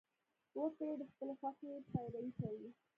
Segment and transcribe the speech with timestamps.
[0.59, 2.69] وګړي د خپلې خوښې پیروي کوي.